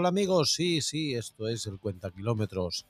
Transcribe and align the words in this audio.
Hola 0.00 0.08
amigos, 0.08 0.54
sí, 0.54 0.80
sí, 0.80 1.14
esto 1.14 1.46
es 1.46 1.66
el 1.66 1.78
Cuenta 1.78 2.10
Kilómetros. 2.10 2.86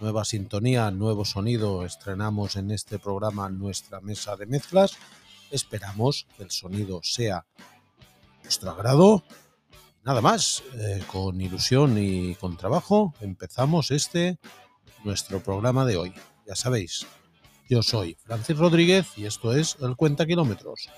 Nueva 0.00 0.24
sintonía, 0.24 0.90
nuevo 0.90 1.26
sonido. 1.26 1.84
Estrenamos 1.84 2.56
en 2.56 2.70
este 2.70 2.98
programa 2.98 3.50
nuestra 3.50 4.00
mesa 4.00 4.34
de 4.34 4.46
mezclas. 4.46 4.96
Esperamos 5.50 6.26
que 6.34 6.44
el 6.44 6.50
sonido 6.50 7.00
sea 7.02 7.44
nuestro 8.42 8.70
agrado. 8.70 9.22
Nada 10.04 10.22
más, 10.22 10.62
eh, 10.72 11.04
con 11.12 11.38
ilusión 11.38 11.98
y 11.98 12.34
con 12.36 12.56
trabajo, 12.56 13.12
empezamos 13.20 13.90
este, 13.90 14.38
nuestro 15.04 15.42
programa 15.42 15.84
de 15.84 15.98
hoy. 15.98 16.14
Ya 16.46 16.56
sabéis, 16.56 17.06
yo 17.68 17.82
soy 17.82 18.16
Francis 18.24 18.56
Rodríguez 18.56 19.06
y 19.18 19.26
esto 19.26 19.52
es 19.52 19.76
el 19.82 19.96
Cuenta 19.96 20.24
Kilómetros. 20.24 20.88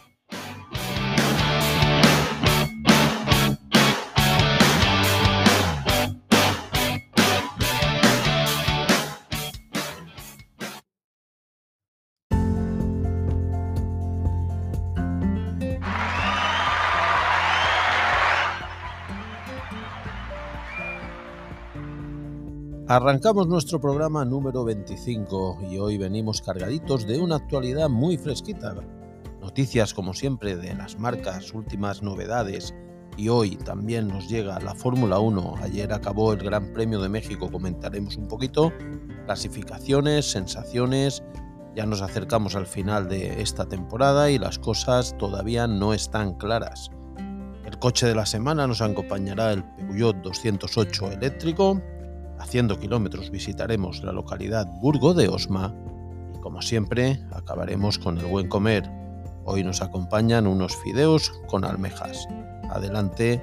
Arrancamos 22.89 23.49
nuestro 23.49 23.81
programa 23.81 24.25
número 24.25 24.63
25 24.63 25.59
y 25.69 25.77
hoy 25.79 25.99
venimos 25.99 26.41
cargaditos 26.41 27.05
de 27.05 27.19
una 27.19 27.35
actualidad 27.35 27.89
muy 27.89 28.17
fresquita. 28.17 28.77
Noticias 29.41 29.93
como 29.93 30.15
siempre 30.15 30.55
de 30.55 30.73
las 30.73 30.97
marcas, 30.97 31.53
últimas 31.53 32.05
novedades 32.05 32.77
y 33.17 33.29
hoy 33.29 33.57
también 33.57 34.07
nos 34.07 34.29
llega 34.29 34.61
la 34.61 34.77
Fórmula 34.77 35.19
1. 35.19 35.55
Ayer 35.63 35.93
acabó 35.93 36.33
el 36.33 36.45
Gran 36.45 36.73
Premio 36.73 37.01
de 37.03 37.09
México, 37.09 37.51
comentaremos 37.51 38.17
un 38.19 38.29
poquito, 38.29 38.73
clasificaciones, 39.25 40.31
sensaciones. 40.31 41.25
Ya 41.75 41.87
nos 41.87 42.03
acercamos 42.03 42.55
al 42.55 42.69
final 42.69 43.09
de 43.09 43.43
esta 43.43 43.67
temporada 43.67 44.31
y 44.31 44.39
las 44.39 44.61
cosas 44.61 45.19
todavía 45.19 45.67
no 45.67 45.93
están 45.93 46.35
claras. 46.35 46.93
El 47.65 47.81
coche 47.81 48.07
de 48.07 48.15
la 48.15 48.27
semana 48.27 48.69
nos 48.69 48.81
acompañará 48.81 49.51
el 49.51 49.65
Peugeot 49.75 50.19
208 50.23 51.11
eléctrico, 51.11 51.83
Haciendo 52.39 52.79
kilómetros 52.79 53.31
visitaremos 53.31 54.03
la 54.03 54.13
localidad 54.13 54.67
Burgo 54.81 55.15
de 55.15 55.29
Osma 55.29 55.75
y 56.35 56.41
como 56.41 56.63
siempre 56.63 57.21
acabaremos 57.33 57.99
con 57.99 58.19
el 58.19 58.27
buen 58.27 58.49
comer. 58.49 58.91
Hoy 59.45 59.65
nos 59.65 59.83
acompañan 59.83 60.47
unos 60.47 60.77
fideos 60.77 61.33
con 61.49 61.65
almejas. 61.65 62.27
Adelante 62.71 63.43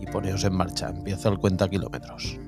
y 0.00 0.06
poneos 0.06 0.44
en 0.44 0.54
marcha. 0.54 0.88
Empieza 0.88 1.28
el 1.28 1.38
cuenta 1.38 1.68
kilómetros. 1.68 2.38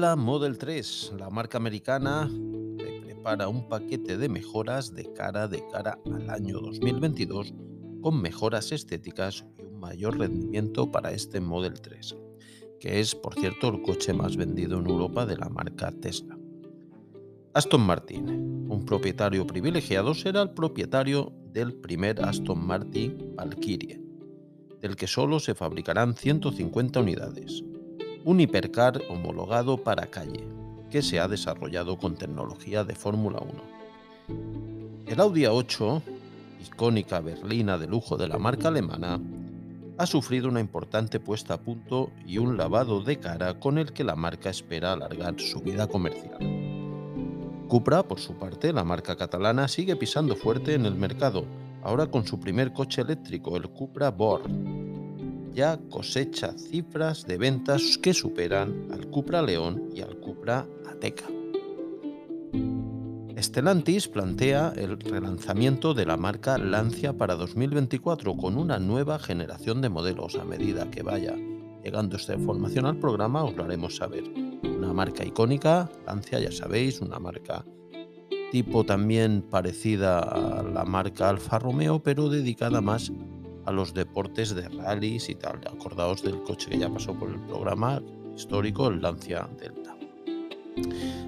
Model 0.00 0.56
3, 0.56 1.12
la 1.18 1.28
marca 1.28 1.58
americana, 1.58 2.26
prepara 3.04 3.48
un 3.48 3.68
paquete 3.68 4.16
de 4.16 4.30
mejoras 4.30 4.94
de 4.94 5.12
cara 5.12 5.46
de 5.46 5.62
cara 5.70 5.98
al 6.06 6.30
año 6.30 6.58
2022 6.58 7.52
con 8.00 8.22
mejoras 8.22 8.72
estéticas 8.72 9.44
y 9.58 9.62
un 9.62 9.78
mayor 9.78 10.18
rendimiento 10.18 10.90
para 10.90 11.12
este 11.12 11.38
Model 11.38 11.82
3, 11.82 12.16
que 12.80 12.98
es, 13.00 13.14
por 13.14 13.34
cierto, 13.34 13.68
el 13.68 13.82
coche 13.82 14.14
más 14.14 14.38
vendido 14.38 14.78
en 14.78 14.86
Europa 14.86 15.26
de 15.26 15.36
la 15.36 15.50
marca 15.50 15.92
Tesla. 15.92 16.38
Aston 17.52 17.82
Martin, 17.82 18.66
un 18.70 18.86
propietario 18.86 19.46
privilegiado, 19.46 20.14
será 20.14 20.40
el 20.40 20.50
propietario 20.52 21.30
del 21.52 21.74
primer 21.74 22.24
Aston 22.24 22.66
Martin 22.66 23.34
Valkyrie, 23.36 24.00
del 24.80 24.96
que 24.96 25.06
solo 25.06 25.40
se 25.40 25.54
fabricarán 25.54 26.16
150 26.16 27.00
unidades 27.00 27.64
un 28.24 28.40
hipercar 28.40 29.00
homologado 29.08 29.78
para 29.78 30.06
calle, 30.06 30.46
que 30.90 31.02
se 31.02 31.20
ha 31.20 31.28
desarrollado 31.28 31.98
con 31.98 32.16
tecnología 32.16 32.84
de 32.84 32.94
Fórmula 32.94 33.40
1. 33.40 35.06
El 35.06 35.20
Audi 35.20 35.42
A8, 35.42 36.02
icónica 36.66 37.20
berlina 37.20 37.78
de 37.78 37.86
lujo 37.86 38.16
de 38.16 38.28
la 38.28 38.38
marca 38.38 38.68
alemana, 38.68 39.20
ha 39.98 40.06
sufrido 40.06 40.48
una 40.48 40.60
importante 40.60 41.20
puesta 41.20 41.54
a 41.54 41.60
punto 41.60 42.10
y 42.26 42.38
un 42.38 42.56
lavado 42.56 43.02
de 43.02 43.18
cara 43.18 43.58
con 43.58 43.78
el 43.78 43.92
que 43.92 44.04
la 44.04 44.16
marca 44.16 44.50
espera 44.50 44.92
alargar 44.92 45.38
su 45.38 45.60
vida 45.60 45.86
comercial. 45.86 46.38
Cupra, 47.68 48.02
por 48.02 48.18
su 48.18 48.34
parte, 48.34 48.72
la 48.72 48.84
marca 48.84 49.16
catalana, 49.16 49.68
sigue 49.68 49.96
pisando 49.96 50.36
fuerte 50.36 50.74
en 50.74 50.86
el 50.86 50.94
mercado, 50.94 51.44
ahora 51.82 52.06
con 52.06 52.26
su 52.26 52.40
primer 52.40 52.72
coche 52.72 53.02
eléctrico, 53.02 53.56
el 53.56 53.68
Cupra 53.68 54.10
Born, 54.10 54.89
ya 55.52 55.78
cosecha 55.90 56.52
cifras 56.52 57.26
de 57.26 57.38
ventas 57.38 57.98
que 57.98 58.14
superan 58.14 58.88
al 58.92 59.06
Cupra 59.08 59.42
León 59.42 59.90
y 59.94 60.00
al 60.00 60.16
Cupra 60.16 60.66
Ateca. 60.88 61.26
Stellantis 63.42 64.06
plantea 64.08 64.72
el 64.76 65.00
relanzamiento 65.00 65.94
de 65.94 66.04
la 66.04 66.16
marca 66.16 66.58
Lancia 66.58 67.14
para 67.14 67.36
2024 67.36 68.36
con 68.36 68.58
una 68.58 68.78
nueva 68.78 69.18
generación 69.18 69.80
de 69.80 69.88
modelos. 69.88 70.36
A 70.36 70.44
medida 70.44 70.90
que 70.90 71.02
vaya 71.02 71.34
llegando 71.82 72.16
esta 72.16 72.34
información 72.34 72.84
al 72.84 72.98
programa 72.98 73.44
os 73.44 73.56
lo 73.56 73.64
haremos 73.64 73.96
saber. 73.96 74.24
Una 74.62 74.92
marca 74.92 75.24
icónica, 75.24 75.90
Lancia 76.06 76.38
ya 76.38 76.52
sabéis, 76.52 77.00
una 77.00 77.18
marca 77.18 77.64
tipo 78.52 78.84
también 78.84 79.42
parecida 79.42 80.18
a 80.18 80.62
la 80.62 80.84
marca 80.84 81.28
Alfa 81.28 81.58
Romeo, 81.58 82.02
pero 82.02 82.28
dedicada 82.28 82.80
más 82.80 83.10
a 83.10 83.29
los 83.72 83.94
deportes 83.94 84.54
de 84.54 84.68
rallies 84.68 85.28
y 85.28 85.34
tal. 85.34 85.60
Acordaos 85.66 86.22
del 86.22 86.42
coche 86.42 86.70
que 86.70 86.78
ya 86.78 86.88
pasó 86.88 87.14
por 87.14 87.30
el 87.30 87.40
programa 87.40 88.02
histórico, 88.34 88.88
el 88.88 89.00
Lancia 89.00 89.48
Delta. 89.58 89.96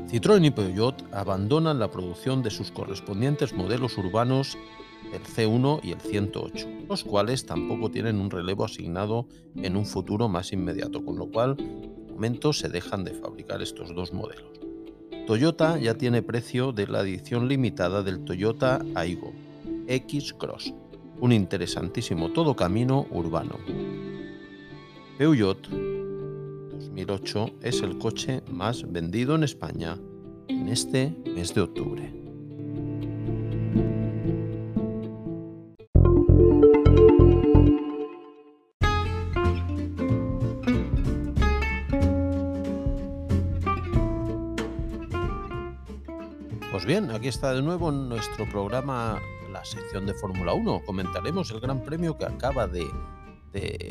Citroën 0.08 0.44
y 0.44 0.50
Peugeot 0.50 1.02
abandonan 1.12 1.78
la 1.78 1.90
producción 1.90 2.42
de 2.42 2.50
sus 2.50 2.70
correspondientes 2.70 3.52
modelos 3.52 3.96
urbanos 3.98 4.56
el 5.12 5.22
C1 5.22 5.80
y 5.82 5.92
el 5.92 6.00
108, 6.00 6.68
los 6.88 7.04
cuales 7.04 7.44
tampoco 7.44 7.90
tienen 7.90 8.18
un 8.18 8.30
relevo 8.30 8.64
asignado 8.64 9.26
en 9.56 9.76
un 9.76 9.84
futuro 9.84 10.28
más 10.28 10.52
inmediato, 10.52 11.04
con 11.04 11.18
lo 11.18 11.26
cual 11.26 11.56
momento 12.10 12.52
se 12.52 12.68
dejan 12.68 13.04
de 13.04 13.14
fabricar 13.14 13.62
estos 13.62 13.94
dos 13.94 14.12
modelos. 14.12 14.60
Toyota 15.26 15.78
ya 15.78 15.94
tiene 15.94 16.22
precio 16.22 16.72
de 16.72 16.86
la 16.86 17.00
edición 17.00 17.48
limitada 17.48 18.02
del 18.02 18.24
Toyota 18.24 18.84
Aygo 18.94 19.32
X 19.86 20.32
Cross, 20.34 20.74
un 21.22 21.30
interesantísimo 21.30 22.30
todo 22.30 22.56
camino 22.56 23.06
urbano. 23.12 23.56
Peugeot 25.18 25.68
2008 25.68 27.50
es 27.62 27.80
el 27.80 27.96
coche 27.96 28.42
más 28.50 28.82
vendido 28.90 29.36
en 29.36 29.44
España 29.44 29.96
en 30.48 30.68
este 30.68 31.14
mes 31.32 31.54
de 31.54 31.60
octubre. 31.60 32.12
Pues 46.72 46.84
bien, 46.84 47.12
aquí 47.12 47.28
está 47.28 47.52
de 47.52 47.62
nuevo 47.62 47.92
nuestro 47.92 48.44
programa 48.50 49.20
sección 49.64 50.06
de 50.06 50.14
Fórmula 50.14 50.52
1. 50.52 50.82
Comentaremos 50.84 51.50
el 51.50 51.60
Gran 51.60 51.82
Premio 51.82 52.16
que 52.16 52.24
acaba 52.24 52.66
de, 52.66 52.86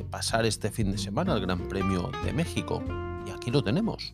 pasar 0.10 0.46
este 0.46 0.72
fin 0.72 0.92
de 0.92 0.98
semana, 0.98 1.34
el 1.34 1.42
Gran 1.42 1.60
Premio 1.68 2.10
de 2.24 2.34
México. 2.34 2.82
Y 3.28 3.32
aquí 3.32 3.52
lo 3.52 3.64
tenemos. 3.64 4.14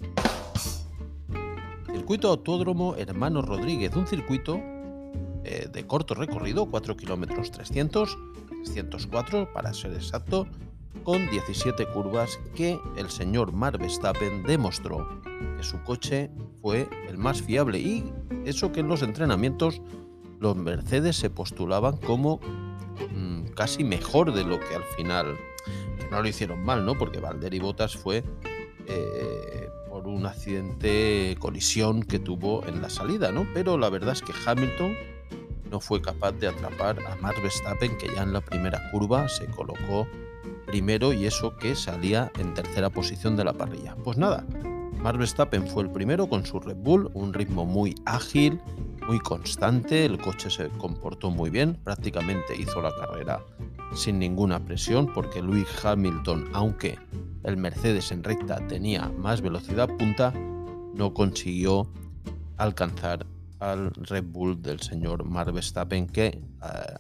Circuito 1.92 2.30
Autódromo 2.30 2.96
Hermano 2.96 3.42
Rodríguez, 3.42 3.96
un 3.96 4.08
circuito 4.08 4.60
eh, 5.44 5.70
de 5.72 5.88
corto 5.88 6.14
recorrido, 6.14 6.66
4 6.66 6.98
kilómetros 6.98 7.52
300, 7.52 8.18
304 8.66 9.54
para 9.54 9.74
ser 9.74 9.94
exacto, 9.94 10.48
con 11.04 11.30
17 11.30 11.88
curvas 11.88 12.40
que 12.56 12.80
el 12.98 13.10
señor 13.10 13.54
Mar 13.54 13.78
Verstappen 13.78 14.44
demostró 14.44 15.08
que 15.58 15.64
su 15.64 15.82
coche 15.84 16.30
fue 16.62 16.90
el 17.08 17.18
más 17.18 17.42
fiable 17.42 17.80
y 17.80 18.04
eso 18.46 18.72
que 18.72 18.82
en 18.82 18.88
los 18.88 19.02
entrenamientos 19.02 19.82
los 20.40 20.56
Mercedes 20.56 21.16
se 21.16 21.30
postulaban 21.30 21.98
como 21.98 22.40
mm, 23.14 23.50
casi 23.56 23.84
mejor 23.84 24.34
de 24.34 24.44
lo 24.44 24.60
que 24.60 24.76
al 24.76 24.84
final, 24.96 25.38
no 26.12 26.22
lo 26.22 26.28
hicieron 26.28 26.64
mal, 26.64 26.86
¿no? 26.86 26.98
Porque 26.98 27.20
Valtteri 27.20 27.60
Bottas 27.60 27.96
fue 27.96 28.24
eh, 28.88 29.70
por 29.90 30.08
un 30.08 30.26
accidente, 30.26 31.36
colisión 31.40 32.04
que 32.04 32.20
tuvo 32.20 32.66
en 32.66 32.82
la 32.82 32.90
salida, 32.90 33.32
¿no? 33.32 33.48
Pero 33.54 33.78
la 33.78 33.90
verdad 33.90 34.14
es 34.14 34.22
que 34.22 34.34
Hamilton 34.46 34.96
no 35.72 35.80
fue 35.80 36.02
capaz 36.02 36.32
de 36.34 36.48
atrapar 36.48 36.98
a 37.06 37.16
Max 37.18 37.42
Verstappen, 37.42 37.98
que 37.98 38.08
ya 38.16 38.24
en 38.24 38.34
la 38.34 38.42
primera 38.42 38.90
curva 38.92 39.28
se 39.28 39.46
colocó 39.48 40.08
primero 40.66 41.14
y 41.14 41.26
eso 41.26 41.58
que 41.58 41.76
salía 41.76 42.32
en 42.38 42.54
tercera 42.54 42.90
posición 42.90 43.36
de 43.36 43.44
la 43.44 43.54
parrilla. 43.54 43.96
Pues 44.04 44.18
nada, 44.18 44.46
Max 45.02 45.18
Verstappen 45.18 45.68
fue 45.68 45.84
el 45.84 45.92
primero 45.92 46.28
con 46.28 46.46
su 46.46 46.60
Red 46.60 46.78
Bull, 46.78 47.10
un 47.14 47.34
ritmo 47.34 47.66
muy 47.66 47.96
ágil, 48.06 48.62
muy 49.08 49.20
constante, 49.20 50.06
el 50.06 50.18
coche 50.18 50.50
se 50.50 50.68
comportó 50.70 51.32
muy 51.32 51.50
bien, 51.50 51.76
prácticamente 51.76 52.60
hizo 52.60 52.82
la 52.82 52.94
carrera 52.94 53.42
sin 53.96 54.20
ninguna 54.20 54.60
presión 54.60 55.12
porque 55.14 55.42
Lewis 55.42 55.68
Hamilton, 55.82 56.50
aunque 56.54 57.00
el 57.44 57.56
Mercedes 57.56 58.12
en 58.12 58.24
recta 58.24 58.66
tenía 58.68 59.10
más 59.18 59.42
velocidad 59.42 59.88
punta, 59.98 60.34
no 60.94 61.14
consiguió 61.14 61.90
alcanzar 62.58 63.26
al 63.60 63.92
Red 63.92 64.26
Bull 64.26 64.62
del 64.62 64.82
señor 64.82 65.24
Max 65.24 65.54
Verstappen 65.54 66.08
que 66.08 66.26
eh, 66.26 66.42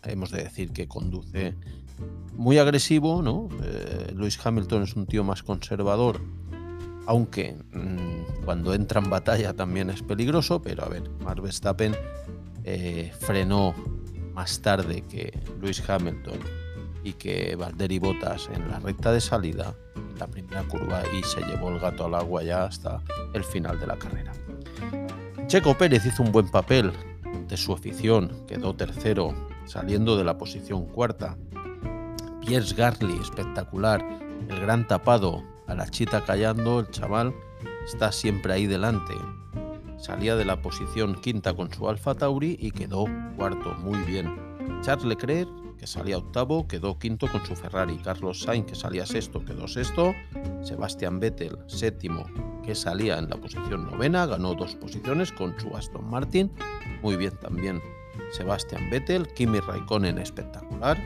hemos 0.04 0.31
de 0.31 0.44
decir 0.44 0.71
que 0.71 0.88
conduce 0.88 1.56
muy 2.36 2.57
agresivo, 2.57 3.21
¿no? 3.21 3.50
Eh, 3.63 4.15
Hamilton 4.44 4.83
es 4.83 4.95
un 4.95 5.07
tío 5.07 5.24
más 5.24 5.44
conservador 5.44 6.21
aunque 7.07 7.56
mm, 7.74 8.44
cuando 8.45 8.74
entra 8.74 9.01
en 9.01 9.09
batalla 9.09 9.54
también 9.54 9.89
es 9.89 10.04
peligroso, 10.04 10.62
pero 10.62 10.83
a 10.83 10.89
ver, 10.89 11.09
Max 11.24 11.42
Verstappen 11.42 11.95
eh, 12.63 13.12
frenó 13.19 13.74
más 14.33 14.62
tarde 14.62 15.04
que 15.09 15.42
Lewis 15.59 15.81
Hamilton 15.89 16.39
y 17.04 17.13
que 17.13 17.56
Valtteri 17.56 17.98
Bottas 17.98 18.50
en 18.54 18.69
la 18.69 18.80
recta 18.80 19.13
de 19.13 19.21
salida, 19.21 19.74
la 20.19 20.27
primera 20.27 20.63
curva, 20.63 21.01
y 21.18 21.24
se 21.24 21.42
llevó 21.42 21.69
el 21.69 21.80
gato 21.80 22.06
al 22.06 22.15
agua 22.15 22.44
ya 22.44 22.65
hasta 22.65 23.01
el 23.33 23.44
final 23.44 23.80
de 23.80 23.88
la 23.88 23.98
carrera. 23.98 24.33
Checo 25.48 25.77
Pérez 25.77 26.06
hizo 26.06 26.24
un 26.24 26.33
buen 26.33 26.50
papel 26.50 26.92
de 27.48 27.56
su 27.56 27.71
afición, 27.71 28.45
quedó 28.48 28.75
tercero, 28.75 29.33
saliendo 29.65 30.18
de 30.18 30.25
la 30.25 30.38
posición 30.38 30.86
cuarta. 30.88 31.38
Pierce 32.45 32.75
Gasly, 32.75 33.18
espectacular, 33.18 34.06
el 34.50 34.59
gran 34.59 34.88
tapado, 34.88 35.44
a 35.68 35.75
la 35.75 35.88
chita 35.88 36.24
callando, 36.24 36.80
el 36.80 36.90
chaval 36.90 37.34
está 37.86 38.12
siempre 38.12 38.54
ahí 38.54 38.68
delante. 38.68 39.14
Salía 39.98 40.36
de 40.36 40.46
la 40.46 40.62
posición 40.62 41.16
quinta 41.16 41.54
con 41.54 41.72
su 41.72 41.90
Alfa 41.90 42.16
Tauri 42.16 42.58
y 42.60 42.72
quedó 42.72 43.06
cuarto, 43.36 43.74
muy 43.75 44.00
bien. 44.00 44.36
Charles 44.81 45.06
Leclerc, 45.06 45.50
que 45.78 45.88
salía 45.88 46.18
octavo, 46.18 46.68
quedó 46.68 46.98
quinto 47.00 47.28
con 47.28 47.46
su 47.46 47.56
Ferrari. 47.56 47.98
Carlos 47.98 48.42
Sainz, 48.42 48.68
que 48.68 48.75
salía 48.75 49.06
sexto, 49.06 49.44
quedó 49.44 49.68
sexto. 49.68 50.14
Sebastian 50.64 51.19
Vettel, 51.19 51.58
séptimo, 51.68 52.25
que 52.64 52.75
salía 52.75 53.18
en 53.18 53.30
la 53.30 53.38
posición 53.38 53.90
novena, 53.90 54.25
ganó 54.25 54.54
dos 54.54 54.75
posiciones 54.75 55.31
con 55.31 55.60
su 55.60 55.75
Aston 55.75 56.10
Martin. 56.10 56.52
Muy 57.02 57.16
bien 57.16 57.36
también 57.38 57.81
Sebastian 58.31 58.90
Vettel. 58.90 59.28
Kimi 59.34 59.60
Raikkonen, 59.60 60.18
espectacular. 60.18 60.98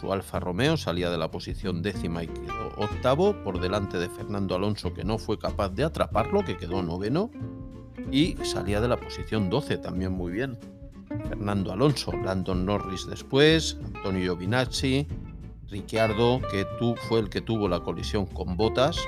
Su 0.00 0.12
Alfa 0.12 0.40
Romeo 0.40 0.76
salía 0.76 1.10
de 1.10 1.18
la 1.18 1.30
posición 1.30 1.82
décima 1.82 2.24
y 2.24 2.28
quedó 2.28 2.68
octavo 2.76 3.34
por 3.44 3.60
delante 3.60 3.98
de 3.98 4.08
Fernando 4.08 4.54
Alonso 4.54 4.92
que 4.92 5.04
no 5.04 5.18
fue 5.18 5.38
capaz 5.38 5.70
de 5.70 5.84
atraparlo, 5.84 6.44
que 6.44 6.56
quedó 6.56 6.82
noveno. 6.82 7.30
Y 8.10 8.36
salía 8.44 8.80
de 8.80 8.88
la 8.88 8.98
posición 8.98 9.48
12 9.48 9.78
también 9.78 10.12
muy 10.12 10.32
bien. 10.32 10.58
Fernando 11.28 11.72
Alonso, 11.72 12.12
Landon 12.12 12.64
Norris 12.64 13.06
después, 13.06 13.78
Antonio 13.84 14.20
Giovinazzi, 14.22 15.06
Ricciardo, 15.68 16.40
que 16.50 16.66
tú, 16.78 16.94
fue 17.08 17.20
el 17.20 17.28
que 17.28 17.40
tuvo 17.40 17.68
la 17.68 17.80
colisión 17.80 18.26
con 18.26 18.56
Botas 18.56 18.98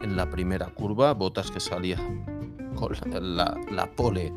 en 0.00 0.16
la 0.16 0.30
primera 0.30 0.66
curva, 0.66 1.12
Botas 1.12 1.50
que 1.50 1.60
salía 1.60 1.98
con 2.74 2.92
la, 3.36 3.58
la 3.70 3.90
pole 3.90 4.32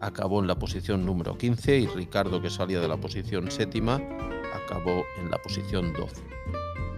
acabó 0.00 0.40
en 0.40 0.48
la 0.48 0.58
posición 0.58 1.06
número 1.06 1.38
15 1.38 1.78
y 1.78 1.86
Ricardo 1.86 2.42
que 2.42 2.50
salía 2.50 2.80
de 2.80 2.88
la 2.88 2.96
posición 2.96 3.50
séptima 3.50 4.00
acabó 4.52 5.04
en 5.18 5.30
la 5.30 5.38
posición 5.38 5.92
12. 5.92 6.22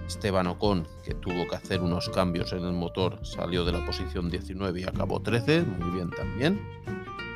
Esteban 0.07 0.47
Ocon, 0.47 0.87
que 1.03 1.15
tuvo 1.15 1.49
que 1.49 1.57
hacer 1.57 1.81
unos 1.81 2.09
cambios 2.11 2.53
en 2.53 2.65
el 2.65 2.73
motor, 2.73 3.19
salió 3.25 3.65
de 3.65 3.73
la 3.73 3.85
posición 3.87 4.29
19 4.29 4.81
y 4.81 4.85
acabó 4.85 5.21
13, 5.21 5.63
muy 5.63 5.91
bien 5.91 6.11
también. 6.11 6.61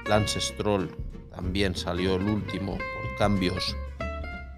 Lance 0.07 0.41
Stroll 0.41 0.95
también 1.35 1.75
salió 1.75 2.17
el 2.17 2.29
último 2.29 2.73
por 2.73 3.17
cambios 3.19 3.77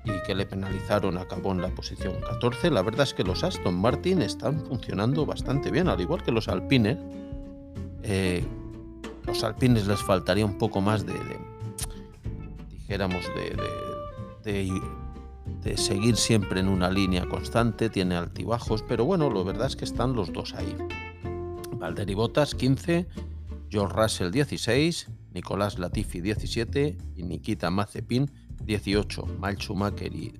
y 0.04 0.26
que 0.26 0.34
le 0.34 0.46
penalizaron, 0.46 1.18
acabó 1.18 1.52
en 1.52 1.62
la 1.62 1.68
posición 1.68 2.20
14. 2.20 2.70
La 2.70 2.82
verdad 2.82 3.02
es 3.02 3.14
que 3.14 3.22
los 3.22 3.44
Aston 3.44 3.74
Martin 3.74 4.22
están 4.22 4.64
funcionando 4.66 5.24
bastante 5.24 5.70
bien, 5.70 5.88
al 5.88 6.00
igual 6.00 6.22
que 6.22 6.32
los 6.32 6.48
Alpine. 6.48 6.98
Eh, 8.02 8.44
los 9.26 9.44
Alpines 9.44 9.86
les 9.86 10.00
faltaría 10.00 10.44
un 10.44 10.58
poco 10.58 10.80
más 10.80 11.06
de, 11.06 11.14
dijéramos, 12.70 13.24
de, 13.36 13.50
de 13.50 13.90
de 14.44 14.80
seguir 15.76 16.16
siempre 16.16 16.60
en 16.60 16.68
una 16.68 16.90
línea 16.90 17.28
constante, 17.28 17.90
tiene 17.90 18.16
altibajos, 18.16 18.82
pero 18.82 19.04
bueno, 19.04 19.30
lo 19.30 19.44
verdad 19.44 19.66
es 19.66 19.76
que 19.76 19.84
están 19.84 20.14
los 20.14 20.32
dos 20.32 20.54
ahí. 20.54 20.76
Bottas 22.14 22.54
15, 22.54 23.06
George 23.68 23.96
Russell 23.96 24.30
16, 24.30 25.08
Nicolás 25.32 25.78
Latifi 25.78 26.20
17 26.20 26.98
y 27.16 27.22
Nikita 27.22 27.70
Mazepin 27.70 28.30
18. 28.64 29.26
Mal 29.38 29.56
Schumacher 29.56 30.14
y 30.14 30.34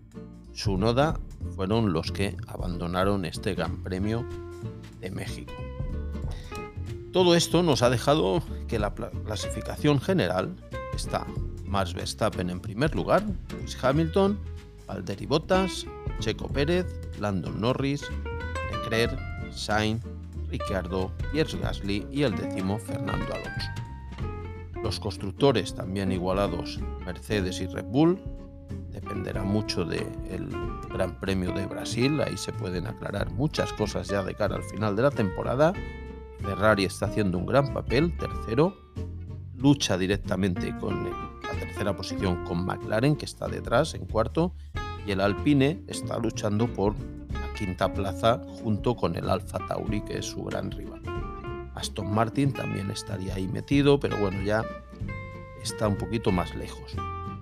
Sunoda 0.53 1.19
fueron 1.55 1.93
los 1.93 2.13
que 2.13 2.37
abandonaron 2.47 3.25
este 3.25 3.55
Gran 3.55 3.83
Premio 3.83 4.27
de 5.01 5.11
México. 5.11 5.53
Todo 7.13 7.35
esto 7.35 7.63
nos 7.63 7.83
ha 7.83 7.91
dejado 7.91 8.43
que 8.69 8.79
la 8.79 8.95
clasificación 8.95 10.01
general 10.01 10.55
está 10.95 11.27
Max 11.65 11.95
Verstappen 11.95 12.51
en 12.51 12.61
primer 12.61 12.95
lugar, 12.95 13.25
Lewis 13.51 13.77
Hamilton, 13.83 14.39
Valtteri 14.91 15.25
Bottas, 15.25 15.87
Checo 16.19 16.49
Pérez, 16.49 16.85
Landon 17.21 17.61
Norris, 17.61 18.03
Leclerc, 18.73 19.17
Sainz, 19.53 20.03
Ricciardo, 20.49 21.13
Pierre 21.31 21.59
Gasly 21.61 22.09
y 22.11 22.25
el 22.25 22.35
décimo 22.35 22.77
Fernando 22.77 23.33
Alonso. 23.33 23.69
Los 24.83 24.99
constructores 24.99 25.77
también 25.77 26.11
igualados 26.11 26.81
Mercedes 27.07 27.61
y 27.61 27.69
Red 27.69 27.85
Bull. 27.85 28.21
Dependerá 28.91 29.45
mucho 29.45 29.85
del 29.85 30.51
Gran 30.93 31.21
Premio 31.21 31.53
de 31.53 31.67
Brasil, 31.67 32.21
ahí 32.21 32.37
se 32.37 32.53
pueden 32.53 32.89
aclarar 32.89 33.31
muchas 33.31 33.73
cosas 33.75 34.09
ya 34.09 34.25
de 34.25 34.35
cara 34.35 34.57
al 34.57 34.65
final 34.65 34.97
de 34.97 35.03
la 35.03 35.13
temporada. 35.13 35.73
Ferrari 36.41 36.85
está 36.85 37.07
haciendo 37.07 37.39
un 37.39 37.47
gran 37.47 37.73
papel, 37.73 38.17
tercero, 38.19 38.77
lucha 39.57 39.97
directamente 39.97 40.77
con 40.79 41.05
la 41.05 41.61
tercera 41.61 41.95
posición 41.95 42.45
con 42.45 42.65
McLaren, 42.65 43.15
que 43.15 43.27
está 43.27 43.47
detrás 43.47 43.95
en 43.95 44.07
cuarto, 44.07 44.55
el 45.13 45.21
Alpine 45.21 45.83
está 45.87 46.19
luchando 46.19 46.67
por 46.67 46.95
la 47.33 47.55
quinta 47.59 47.93
plaza 47.93 48.41
junto 48.63 48.95
con 48.97 49.17
el 49.17 49.29
Alfa 49.29 49.59
Tauri, 49.67 50.01
que 50.03 50.19
es 50.19 50.27
su 50.27 50.45
gran 50.45 50.71
rival. 50.71 51.03
Aston 51.75 52.13
Martin 52.13 52.53
también 52.53 52.91
estaría 52.91 53.35
ahí 53.35 53.49
metido, 53.49 53.99
pero 53.99 54.17
bueno, 54.19 54.43
ya 54.43 54.65
está 55.63 55.89
un 55.89 55.97
poquito 55.97 56.31
más 56.33 56.55
lejos. 56.55 56.95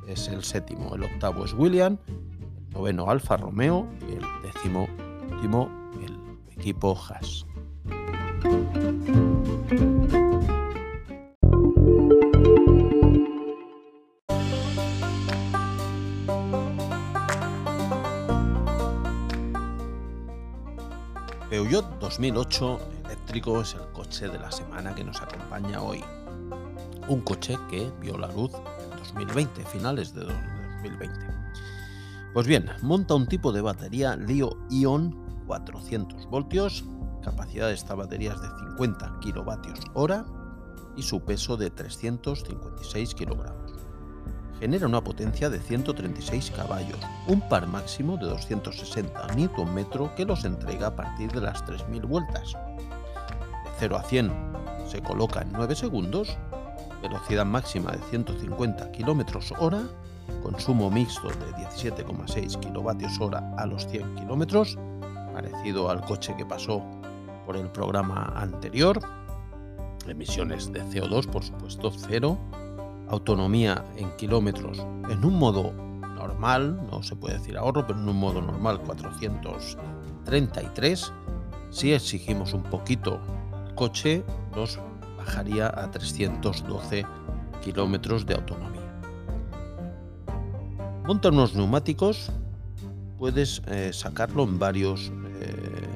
Es 0.07 0.29
el 0.29 0.45
séptimo, 0.45 0.95
el 0.95 1.05
octavo 1.05 1.45
es 1.45 1.53
William, 1.55 1.99
el 2.07 2.73
noveno 2.73 3.11
Alfa 3.11 3.37
Romeo 3.37 3.87
y 4.09 4.13
el 4.13 4.25
décimo 4.43 4.89
último 5.33 5.71
el 6.05 6.19
equipo 6.59 6.97
Haas. 6.97 7.45
Peugeot 21.69 22.01
2008 22.01 22.79
eléctrico 23.05 23.61
es 23.61 23.75
el 23.75 23.93
coche 23.93 24.27
de 24.27 24.39
la 24.39 24.51
semana 24.51 24.95
que 24.95 25.05
nos 25.05 25.21
acompaña 25.21 25.83
hoy. 25.83 26.03
Un 27.09 27.21
coche 27.21 27.59
que 27.69 27.93
vio 28.01 28.17
la 28.17 28.29
luz 28.29 28.53
en 28.55 28.97
2020, 28.97 29.67
finales 29.67 30.15
de 30.15 30.25
2020. 30.25 31.27
Pues 32.33 32.47
bien, 32.47 32.71
monta 32.81 33.15
un 33.15 33.27
tipo 33.27 33.53
de 33.53 33.61
batería 33.61 34.17
Lio-Ion 34.17 35.45
400 35.47 36.25
voltios, 36.31 36.87
capacidad 37.23 37.67
de 37.67 37.75
esta 37.75 37.95
batería 37.95 38.33
es 38.33 38.41
de 38.41 38.49
50 38.49 39.19
kilovatios 39.21 39.81
hora 39.93 40.25
y 40.97 41.03
su 41.03 41.21
peso 41.21 41.59
de 41.59 41.69
356 41.69 43.15
kilogramos 43.15 43.68
genera 44.61 44.87
una 44.87 45.03
potencia 45.03 45.49
de 45.51 45.61
136 45.61 46.51
caballos, 46.51 46.99
un 47.27 47.41
par 47.49 47.67
máximo 47.67 48.17
de 48.17 48.27
260 48.27 49.29
Nm 49.37 50.15
que 50.17 50.25
los 50.25 50.45
entrega 50.45 50.89
a 50.89 50.97
partir 50.97 51.31
de 51.33 51.41
las 51.41 51.65
3.000 51.65 52.07
vueltas. 52.07 52.53
De 52.53 53.71
0 53.79 53.97
a 53.97 54.03
100 54.03 54.33
se 54.89 55.01
coloca 55.03 55.43
en 55.43 55.53
9 55.53 55.75
segundos, 55.75 56.37
velocidad 57.03 57.47
máxima 57.47 57.93
de 57.93 58.03
150 58.11 58.91
km 58.93 59.53
hora, 59.59 59.83
consumo 60.43 60.91
mixto 60.91 61.29
de 61.29 61.53
17,6 61.67 62.59
kWh 62.61 63.37
a 63.59 63.67
los 63.67 63.87
100 63.87 64.15
km, 64.17 64.77
parecido 65.33 65.91
al 65.91 66.01
coche 66.01 66.35
que 66.37 66.45
pasó 66.45 66.83
por 67.47 67.57
el 67.57 67.71
programa 67.71 68.33
anterior, 68.37 69.01
emisiones 70.07 70.73
de 70.73 70.83
CO2 70.85 71.27
por 71.27 71.45
supuesto 71.45 71.91
cero, 71.91 72.39
autonomía 73.09 73.85
en 73.97 74.11
kilómetros 74.17 74.79
en 75.09 75.25
un 75.25 75.39
modo 75.39 75.73
normal, 76.15 76.81
no 76.91 77.03
se 77.03 77.17
puede 77.17 77.39
decir 77.39 77.57
ahorro, 77.57 77.87
pero 77.87 77.99
en 77.99 78.09
un 78.09 78.19
modo 78.19 78.41
normal 78.43 78.81
400 78.83 79.79
33. 80.29 81.13
Si 81.71 81.93
exigimos 81.93 82.53
un 82.53 82.63
poquito 82.63 83.19
el 83.67 83.75
coche, 83.75 84.23
nos 84.55 84.79
bajaría 85.17 85.69
a 85.69 85.91
312 85.91 87.07
kilómetros 87.63 88.27
de 88.27 88.35
autonomía. 88.35 89.01
Monta 91.07 91.31
unos 91.31 91.55
neumáticos, 91.55 92.31
puedes 93.19 93.63
eh, 93.69 93.91
sacarlo 93.95 94.45
en 94.45 94.59
varios, 94.59 95.11
eh, 95.41 95.89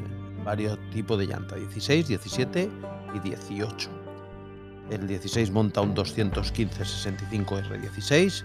varios 0.44 0.78
tipos 0.92 1.18
de 1.18 1.26
llanta, 1.26 1.56
16, 1.56 2.08
17 2.08 2.70
y 3.14 3.18
18. 3.18 4.01
El 4.90 5.06
16 5.06 5.50
monta 5.50 5.80
un 5.80 5.94
215-65 5.94 7.62
R16, 7.68 8.44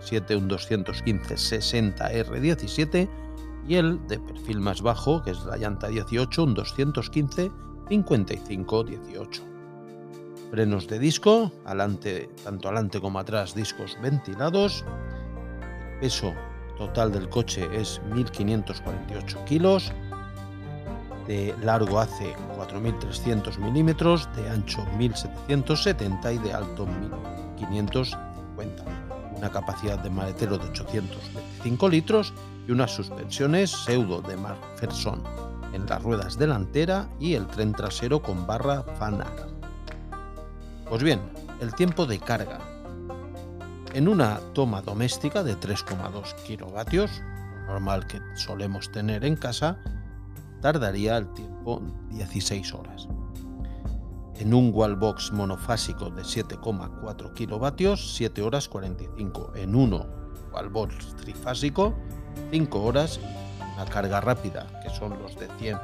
7 0.00 0.36
un 0.36 0.48
215-60 0.48 1.96
R17 2.26 3.08
y 3.68 3.74
el 3.74 4.06
de 4.06 4.18
perfil 4.18 4.60
más 4.60 4.82
bajo, 4.82 5.22
que 5.22 5.32
es 5.32 5.44
la 5.44 5.56
llanta 5.56 5.88
18, 5.88 6.44
un 6.44 6.54
215 6.54 7.50
55-18. 7.88 9.42
Frenos 10.50 10.86
de 10.86 10.98
disco, 10.98 11.52
alante, 11.64 12.28
tanto 12.44 12.68
adelante 12.68 13.00
como 13.00 13.18
atrás 13.18 13.54
discos 13.54 13.96
ventilados. 14.00 14.84
peso 16.00 16.34
total 16.76 17.10
del 17.12 17.28
coche 17.28 17.68
es 17.72 18.00
1548 18.12 19.44
kilos. 19.44 19.92
De 21.26 21.54
largo 21.62 21.98
hace 21.98 22.34
4300 22.54 23.58
milímetros, 23.58 24.28
de 24.36 24.48
ancho 24.48 24.86
1770 24.96 26.32
y 26.32 26.38
de 26.38 26.52
alto 26.52 26.86
1550. 26.86 28.84
Una 29.36 29.50
capacidad 29.50 29.98
de 29.98 30.10
maletero 30.10 30.56
de 30.56 30.68
825 30.68 31.88
litros 31.88 32.32
y 32.66 32.72
unas 32.72 32.92
suspensiones 32.92 33.70
pseudo 33.70 34.22
de 34.22 34.36
McPherson 34.36 35.22
en 35.72 35.86
las 35.86 36.02
ruedas 36.02 36.38
delantera 36.38 37.08
y 37.20 37.34
el 37.34 37.46
tren 37.46 37.72
trasero 37.72 38.22
con 38.22 38.46
barra 38.46 38.82
Fanar. 38.98 39.48
Pues 40.88 41.02
bien, 41.02 41.20
el 41.60 41.74
tiempo 41.74 42.06
de 42.06 42.18
carga. 42.18 42.60
En 43.92 44.08
una 44.08 44.38
toma 44.52 44.82
doméstica 44.82 45.42
de 45.42 45.56
3,2 45.56 46.34
kilovatios, 46.46 47.10
normal 47.66 48.06
que 48.06 48.20
solemos 48.36 48.90
tener 48.90 49.24
en 49.24 49.36
casa, 49.36 49.78
tardaría 50.60 51.16
el 51.16 51.32
tiempo 51.32 51.82
16 52.10 52.74
horas. 52.74 53.08
En 54.38 54.52
un 54.52 54.70
wallbox 54.72 55.32
monofásico 55.32 56.10
de 56.10 56.22
7,4 56.22 57.32
kilovatios, 57.32 58.14
7 58.16 58.42
horas 58.42 58.68
45. 58.68 59.52
En 59.56 59.74
uno 59.74 60.06
wallbox 60.52 61.16
trifásico, 61.16 61.94
5 62.50 62.82
horas 62.82 63.18
una 63.76 63.84
carga 63.86 64.20
rápida, 64.20 64.66
que 64.82 64.90
son 64.90 65.18
los 65.22 65.36
de 65.36 65.48
100 65.58 65.78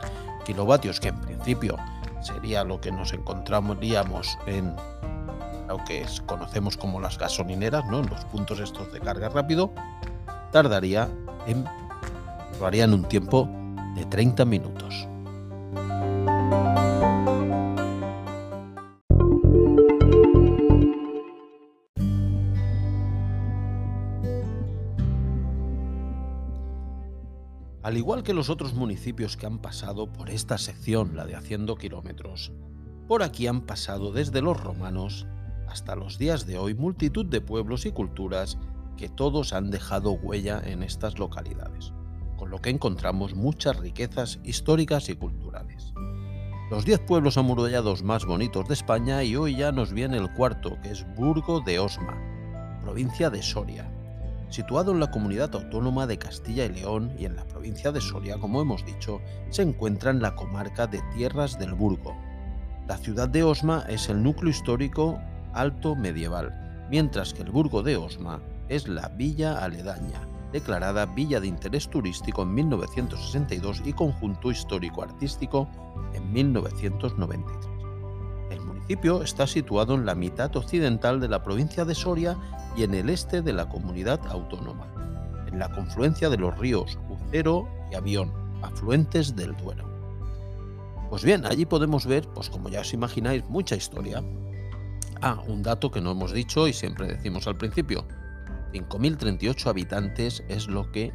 kilovatios, 0.44 0.98
que 0.98 1.08
en 1.08 1.20
principio 1.20 1.76
sería 2.22 2.64
lo 2.64 2.80
que 2.80 2.90
nos 2.90 3.12
encontraríamos 3.12 4.38
en 4.46 4.74
lo 5.68 5.78
que 5.84 6.04
conocemos 6.26 6.76
como 6.76 7.00
las 7.00 7.18
gasolineras, 7.18 7.84
¿no? 7.86 8.02
los 8.02 8.24
puntos 8.26 8.60
estos 8.60 8.92
de 8.92 9.00
carga 9.00 9.28
rápido, 9.28 9.72
tardaría 10.50 11.08
en, 11.46 11.64
lo 12.58 12.66
haría 12.66 12.84
en 12.84 12.94
un 12.94 13.04
tiempo 13.04 13.48
de 13.94 14.04
30 14.04 14.44
minutos. 14.44 15.08
Al 27.82 27.96
igual 27.96 28.22
que 28.22 28.32
los 28.32 28.48
otros 28.48 28.74
municipios 28.74 29.36
que 29.36 29.44
han 29.44 29.58
pasado 29.58 30.10
por 30.10 30.30
esta 30.30 30.56
sección, 30.56 31.16
la 31.16 31.26
de 31.26 31.34
Haciendo 31.34 31.76
Kilómetros, 31.76 32.52
por 33.08 33.22
aquí 33.22 33.48
han 33.48 33.62
pasado 33.62 34.12
desde 34.12 34.40
los 34.40 34.58
romanos 34.58 35.26
hasta 35.68 35.96
los 35.96 36.16
días 36.16 36.46
de 36.46 36.58
hoy 36.58 36.74
multitud 36.74 37.26
de 37.26 37.40
pueblos 37.40 37.84
y 37.84 37.92
culturas 37.92 38.56
que 38.96 39.08
todos 39.08 39.52
han 39.52 39.70
dejado 39.70 40.12
huella 40.12 40.62
en 40.64 40.82
estas 40.82 41.18
localidades, 41.18 41.92
lo 42.52 42.60
que 42.60 42.68
encontramos 42.68 43.34
muchas 43.34 43.78
riquezas 43.78 44.38
históricas 44.44 45.08
y 45.08 45.16
culturales. 45.16 45.94
Los 46.70 46.84
10 46.84 47.00
pueblos 47.00 47.38
amurallados 47.38 48.02
más 48.02 48.26
bonitos 48.26 48.68
de 48.68 48.74
España 48.74 49.24
y 49.24 49.36
hoy 49.36 49.56
ya 49.56 49.72
nos 49.72 49.94
viene 49.94 50.18
el 50.18 50.30
cuarto, 50.34 50.78
que 50.82 50.90
es 50.90 51.06
Burgo 51.16 51.62
de 51.62 51.78
Osma, 51.78 52.14
provincia 52.82 53.30
de 53.30 53.42
Soria, 53.42 53.90
Situado 54.50 54.92
en 54.92 55.00
la 55.00 55.10
comunidad 55.10 55.54
autónoma 55.54 56.06
de 56.06 56.18
Castilla 56.18 56.66
y 56.66 56.68
León 56.68 57.14
y 57.18 57.24
en 57.24 57.36
la 57.36 57.48
provincia 57.48 57.90
de 57.90 58.02
Soria, 58.02 58.36
como 58.36 58.60
hemos 58.60 58.84
dicho, 58.84 59.22
se 59.48 59.62
encuentra 59.62 60.10
en 60.10 60.20
la 60.20 60.34
comarca 60.34 60.86
de 60.86 61.00
Tierras 61.14 61.58
del 61.58 61.72
Burgo. 61.72 62.14
La 62.86 62.98
ciudad 62.98 63.30
de 63.30 63.44
Osma 63.44 63.86
es 63.88 64.10
el 64.10 64.22
núcleo 64.22 64.50
histórico 64.50 65.18
alto 65.54 65.96
medieval, 65.96 66.86
mientras 66.90 67.32
que 67.32 67.44
el 67.44 67.50
Burgo 67.50 67.82
de 67.82 67.96
Osma 67.96 68.42
es 68.68 68.88
la 68.88 69.08
villa 69.08 69.64
aledaña, 69.64 70.28
declarada 70.52 71.06
Villa 71.06 71.40
de 71.40 71.48
Interés 71.48 71.88
Turístico 71.88 72.42
en 72.42 72.54
1962 72.54 73.82
y 73.84 73.92
Conjunto 73.92 74.50
Histórico 74.50 75.02
Artístico 75.02 75.68
en 76.12 76.32
1993. 76.32 77.56
El 78.50 78.60
municipio 78.60 79.22
está 79.22 79.46
situado 79.46 79.94
en 79.94 80.04
la 80.04 80.14
mitad 80.14 80.54
occidental 80.54 81.20
de 81.20 81.28
la 81.28 81.42
provincia 81.42 81.84
de 81.84 81.94
Soria 81.94 82.36
y 82.76 82.84
en 82.84 82.94
el 82.94 83.08
este 83.08 83.42
de 83.42 83.52
la 83.52 83.68
comunidad 83.68 84.20
autónoma, 84.28 84.86
en 85.46 85.58
la 85.58 85.70
confluencia 85.70 86.28
de 86.28 86.36
los 86.36 86.56
ríos 86.58 86.98
Ucero 87.08 87.66
y 87.90 87.94
Avión, 87.94 88.32
afluentes 88.62 89.34
del 89.34 89.56
Duero. 89.56 89.90
Pues 91.08 91.24
bien, 91.24 91.44
allí 91.44 91.66
podemos 91.66 92.06
ver, 92.06 92.26
pues 92.28 92.48
como 92.48 92.68
ya 92.68 92.80
os 92.80 92.94
imagináis, 92.94 93.44
mucha 93.48 93.76
historia. 93.76 94.22
Ah, 95.20 95.42
un 95.46 95.62
dato 95.62 95.90
que 95.90 96.00
no 96.00 96.12
hemos 96.12 96.32
dicho 96.32 96.66
y 96.66 96.72
siempre 96.72 97.06
decimos 97.06 97.46
al 97.46 97.56
principio. 97.56 98.06
5.038 98.72 99.66
habitantes 99.66 100.42
es 100.48 100.68
lo 100.68 100.90
que 100.90 101.12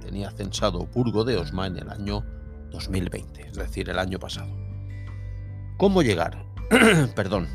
tenía 0.00 0.30
censado 0.30 0.86
Burgo 0.86 1.24
de 1.24 1.36
Osma 1.36 1.66
en 1.66 1.76
el 1.76 1.90
año 1.90 2.24
2020, 2.70 3.48
es 3.48 3.56
decir, 3.56 3.88
el 3.88 3.98
año 3.98 4.18
pasado. 4.18 4.54
¿Cómo 5.76 6.02
llegar? 6.02 6.44
Perdón, 7.14 7.48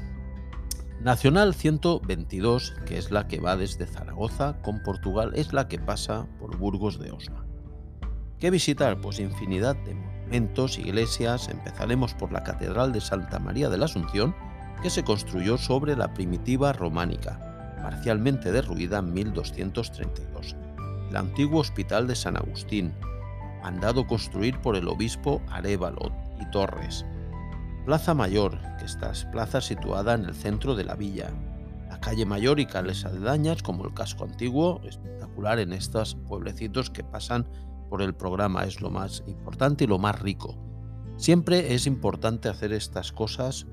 Nacional 1.04 1.54
122, 1.54 2.76
que 2.86 2.98
es 2.98 3.12
la 3.12 3.28
que 3.28 3.42
va 3.42 3.58
desde 3.58 3.86
Zaragoza 3.86 4.62
con 4.62 4.82
Portugal, 4.84 5.34
es 5.36 5.52
la 5.52 5.68
que 5.68 5.78
pasa 5.78 6.28
por 6.40 6.58
Burgos 6.58 6.98
de 6.98 7.12
Osma. 7.12 7.46
¿Qué 8.40 8.50
visitar? 8.50 9.02
Pues 9.02 9.20
infinidad 9.20 9.76
de 9.76 9.96
monumentos, 9.96 10.80
iglesias. 10.80 11.50
Empezaremos 11.50 12.14
por 12.14 12.32
la 12.32 12.44
Catedral 12.44 12.94
de 12.94 13.02
Santa 13.02 13.40
María 13.40 13.70
de 13.70 13.78
la 13.78 13.86
Asunción, 13.86 14.34
que 14.82 14.90
se 14.90 15.04
construyó 15.04 15.58
sobre 15.58 15.98
la 15.98 16.14
primitiva 16.14 16.72
románica, 16.72 17.53
parcialmente 17.84 18.52
derruida 18.52 19.00
en 19.00 19.14
1232. 19.14 20.56
El 21.10 21.16
antiguo 21.16 21.60
Hospital 21.60 22.08
de 22.08 22.16
San 22.16 22.38
Agustín, 22.38 22.94
mandado 23.62 24.08
construir 24.08 24.60
por 24.62 24.76
el 24.76 24.88
obispo 24.88 25.42
Arévalo 25.50 26.12
y 26.42 26.50
Torres, 26.50 27.06
Plaza 27.86 28.14
Mayor, 28.14 28.58
que 28.80 28.86
esta 28.86 29.12
es 29.12 29.26
plaza 29.26 29.60
situada 29.60 30.14
en 30.14 30.24
el 30.24 30.34
centro 30.34 30.74
de 30.74 30.86
la 30.86 30.96
villa. 30.96 31.30
La 31.90 32.00
calle 32.00 32.26
Mayor 32.26 32.62
y 32.62 32.66
calles 32.66 33.04
aledañas, 33.04 33.62
como 33.62 33.86
el 33.86 33.94
casco 33.94 34.24
antiguo, 34.24 34.82
espectacular 34.86 35.60
en 35.60 35.74
estos 35.74 36.16
pueblecitos 36.16 36.90
que 36.90 37.04
pasan 37.04 37.46
por 37.90 38.02
el 38.02 38.16
programa, 38.16 38.64
es 38.64 38.80
lo 38.80 38.90
más 38.90 39.22
importante 39.28 39.84
y 39.84 39.88
lo 39.88 40.00
más 40.00 40.20
rico. 40.22 40.58
Siempre 41.18 41.74
es 41.76 41.86
importante 41.86 42.48
hacer 42.48 42.72
estas 42.72 43.12
cosas 43.12 43.68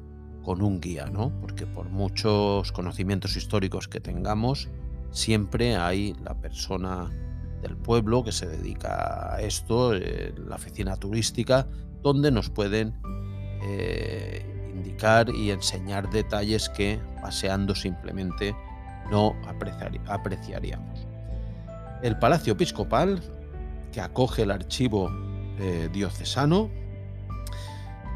con 0.51 0.63
un 0.63 0.81
guía, 0.81 1.07
¿no? 1.07 1.31
Porque 1.41 1.65
por 1.65 1.91
muchos 1.91 2.73
conocimientos 2.73 3.37
históricos 3.37 3.87
que 3.87 4.01
tengamos, 4.01 4.69
siempre 5.13 5.77
hay 5.77 6.17
la 6.25 6.35
persona 6.35 7.09
del 7.63 7.77
pueblo 7.77 8.25
que 8.25 8.33
se 8.33 8.49
dedica 8.49 9.33
a 9.33 9.41
esto, 9.43 9.95
eh, 9.95 10.35
la 10.49 10.57
oficina 10.57 10.97
turística, 10.97 11.69
donde 12.03 12.33
nos 12.33 12.51
pueden 12.51 13.01
eh, 13.63 14.45
indicar 14.75 15.31
y 15.31 15.53
enseñar 15.53 16.11
detalles 16.11 16.69
que 16.69 16.99
paseando 17.23 17.77
simplemente 17.77 18.53
no 19.09 19.37
apreciaríamos. 20.09 21.07
El 22.03 22.19
Palacio 22.19 22.55
Episcopal, 22.55 23.23
que 23.93 24.01
acoge 24.01 24.43
el 24.43 24.51
archivo 24.51 25.13
eh, 25.61 25.89
diocesano, 25.93 26.73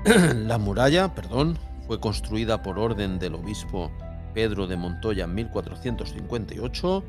la 0.34 0.58
muralla, 0.58 1.14
perdón, 1.14 1.56
fue 1.86 2.00
construida 2.00 2.62
por 2.62 2.78
orden 2.78 3.18
del 3.18 3.34
obispo 3.34 3.90
Pedro 4.32 4.66
de 4.66 4.76
Montoya 4.76 5.24
en 5.24 5.34
1458, 5.34 7.04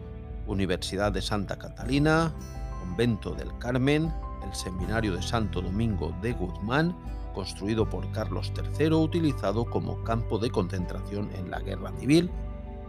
Universidad 0.48 1.12
de 1.12 1.22
Santa 1.22 1.58
Catalina, 1.58 2.34
Convento 2.80 3.34
del 3.34 3.58
Carmen, 3.58 4.14
el 4.48 4.54
Seminario 4.54 5.16
de 5.16 5.22
Santo 5.22 5.62
Domingo 5.62 6.16
de 6.22 6.34
Guzmán 6.34 6.96
construido 7.36 7.88
por 7.88 8.10
Carlos 8.12 8.52
III, 8.80 8.94
utilizado 8.94 9.66
como 9.66 10.04
campo 10.04 10.40
de 10.40 10.50
concentración 10.50 11.30
en 11.36 11.52
la 11.52 11.60
Guerra 11.60 11.92
Civil, 12.00 12.32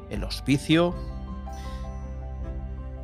el 0.09 0.25
hospicio, 0.25 0.95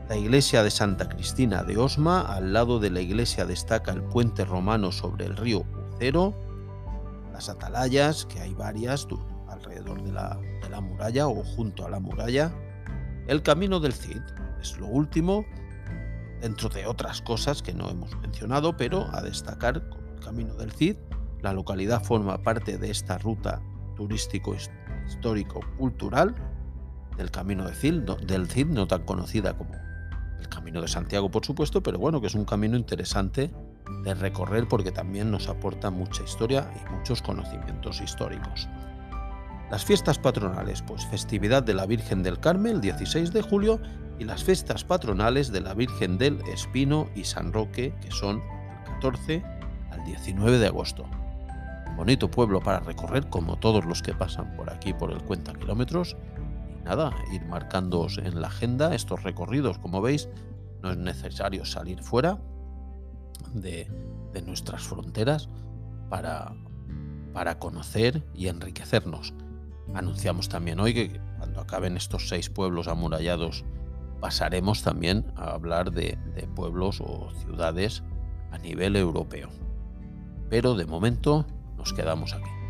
La 0.09 0.17
iglesia 0.17 0.62
de 0.62 0.71
Santa 0.71 1.09
Cristina 1.09 1.62
de 1.65 1.79
Osma, 1.79 2.21
al 2.21 2.53
lado 2.53 2.79
de 2.79 2.91
la 2.91 3.01
iglesia 3.01 3.47
destaca 3.47 3.93
el 3.93 4.03
puente 4.03 4.45
romano 4.45 4.93
sobre 4.93 5.25
el 5.25 5.37
río 5.37 5.65
Ucero, 5.95 6.35
las 7.43 7.49
atalayas, 7.49 8.25
que 8.27 8.39
hay 8.39 8.55
varias 8.55 9.09
alrededor 9.49 10.01
de 10.05 10.13
la, 10.13 10.39
de 10.63 10.71
la 10.71 10.81
muralla 10.81 11.27
o 11.27 11.43
junto 11.43 11.85
a 11.85 11.91
la 11.91 11.99
muralla, 11.99 12.53
el 13.27 13.43
camino 13.43 13.81
del 13.81 13.93
Cid, 13.93 14.23
es 14.61 14.79
lo 14.79 14.87
último, 14.87 15.45
dentro 16.41 16.69
de 16.69 16.87
otras 16.87 17.21
cosas 17.21 17.61
que 17.61 17.75
no 17.75 17.91
hemos 17.91 18.17
mencionado, 18.21 18.77
pero 18.77 19.09
a 19.13 19.23
destacar 19.23 19.83
el 20.15 20.21
camino 20.21 20.55
del 20.55 20.71
Cid, 20.71 20.97
la 21.41 21.53
localidad 21.53 22.05
forma 22.05 22.41
parte 22.41 22.79
de 22.79 22.93
esta 22.93 23.19
ruta 23.19 23.61
turístico 23.97 24.55
histórico 25.05 25.61
cultural 25.79 26.37
del 27.17 27.33
camino 27.33 27.65
del 27.65 27.75
Cid, 27.75 28.03
del 28.25 28.47
Cid, 28.47 28.67
no 28.67 28.87
tan 28.87 29.03
conocida 29.03 29.59
como 29.59 29.75
el 30.39 30.49
Camino 30.49 30.81
de 30.81 30.87
Santiago, 30.87 31.29
por 31.29 31.45
supuesto, 31.45 31.83
pero 31.83 31.99
bueno, 31.99 32.21
que 32.21 32.29
es 32.29 32.37
un 32.37 32.45
camino 32.45 32.77
interesante 32.77 33.53
de 34.03 34.15
recorrer 34.15 34.67
porque 34.69 34.93
también 34.93 35.31
nos 35.31 35.49
aporta 35.49 35.91
mucha 35.91 36.23
historia 36.23 36.71
y 36.75 36.93
muchos 36.93 37.23
conocimientos 37.23 38.01
históricos. 38.01 38.69
Las 39.71 39.85
fiestas 39.85 40.19
patronales, 40.19 40.83
pues 40.83 41.07
festividad 41.07 41.62
de 41.62 41.75
la 41.75 41.87
Virgen 41.87 42.23
del 42.23 42.39
Carmen 42.41 42.77
el 42.77 42.81
16 42.81 43.33
de 43.33 43.43
julio 43.43 43.81
y 44.19 44.25
las 44.25 44.45
fiestas 44.45 44.85
patronales 44.85 45.51
de 45.51 45.62
la 45.62 45.75
Virgen 45.75 46.19
del 46.19 46.41
Espino 46.53 47.09
y 47.15 47.25
San 47.25 47.53
Roque, 47.53 47.95
que 48.01 48.11
son 48.11 48.41
del 48.41 48.95
14 48.95 49.43
al 49.91 50.05
19 50.05 50.59
de 50.59 50.67
agosto. 50.67 51.07
bonito 51.97 52.31
pueblo 52.31 52.61
para 52.61 52.81
recorrer, 52.81 53.29
como 53.29 53.57
todos 53.57 53.85
los 53.85 54.03
que 54.03 54.15
pasan 54.15 54.55
por 54.57 54.71
aquí 54.71 54.93
por 54.93 55.11
el 55.11 55.23
cuenta 55.23 55.53
kilómetros, 55.55 56.17
nada, 56.85 57.12
ir 57.33 57.45
marcándoos 57.47 58.19
en 58.19 58.41
la 58.41 58.49
agenda 58.49 58.95
estos 58.95 59.23
recorridos. 59.23 59.79
Como 59.79 60.03
veis, 60.03 60.29
no 60.83 60.91
es 60.91 60.99
necesario 60.99 61.65
salir 61.65 62.03
fuera 62.03 62.39
de, 63.55 63.89
nuestras 64.47 64.83
fronteras 64.83 65.49
para, 66.09 66.55
para 67.33 67.59
conocer 67.59 68.23
y 68.35 68.49
enriquecernos. 68.49 69.35
Anunciamos 69.95 70.49
también 70.49 70.81
hoy 70.81 70.95
que 70.95 71.21
cuando 71.39 71.61
acaben 71.61 71.97
estos 71.97 72.29
seis 72.29 72.49
pueblos 72.49 72.89
amurallados 72.89 73.65
pasaremos 74.21 74.83
también 74.83 75.27
a 75.37 75.53
hablar 75.53 75.93
de, 75.93 76.19
de 76.35 76.47
pueblos 76.47 77.01
o 77.01 77.31
ciudades 77.41 78.03
a 78.51 78.59
nivel 78.59 78.97
europeo. 78.97 79.51
Pero 80.49 80.75
de 80.75 80.87
momento 80.87 81.47
nos 81.77 81.93
quedamos 81.93 82.33
aquí. 82.33 82.62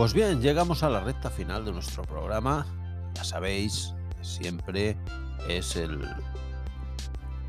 Pues 0.00 0.14
bien, 0.14 0.40
llegamos 0.40 0.82
a 0.82 0.88
la 0.88 1.00
recta 1.00 1.28
final 1.28 1.66
de 1.66 1.72
nuestro 1.72 2.04
programa. 2.04 2.64
Ya 3.12 3.22
sabéis 3.22 3.92
siempre 4.22 4.96
es 5.46 5.76
el 5.76 6.00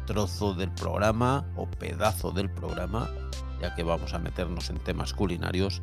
trozo 0.05 0.53
del 0.53 0.69
programa 0.73 1.49
o 1.55 1.65
pedazo 1.65 2.31
del 2.33 2.51
programa, 2.51 3.09
ya 3.61 3.73
que 3.73 3.83
vamos 3.83 4.13
a 4.13 4.19
meternos 4.19 4.69
en 4.69 4.79
temas 4.79 5.13
culinarios, 5.13 5.81